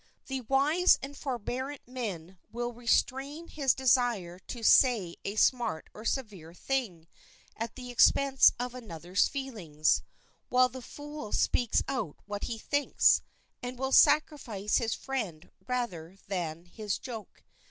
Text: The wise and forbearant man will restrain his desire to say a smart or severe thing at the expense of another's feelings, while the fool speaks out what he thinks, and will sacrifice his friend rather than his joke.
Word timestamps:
The 0.25 0.41
wise 0.41 0.97
and 1.03 1.15
forbearant 1.15 1.87
man 1.87 2.39
will 2.51 2.73
restrain 2.73 3.47
his 3.49 3.75
desire 3.75 4.39
to 4.39 4.63
say 4.63 5.15
a 5.23 5.35
smart 5.35 5.91
or 5.93 6.05
severe 6.05 6.55
thing 6.55 7.07
at 7.55 7.75
the 7.75 7.91
expense 7.91 8.51
of 8.59 8.73
another's 8.73 9.27
feelings, 9.27 10.01
while 10.49 10.69
the 10.69 10.81
fool 10.81 11.31
speaks 11.33 11.83
out 11.87 12.17
what 12.25 12.45
he 12.45 12.57
thinks, 12.57 13.21
and 13.61 13.77
will 13.77 13.91
sacrifice 13.91 14.77
his 14.77 14.95
friend 14.95 15.51
rather 15.67 16.17
than 16.27 16.65
his 16.65 16.97
joke. 16.97 17.43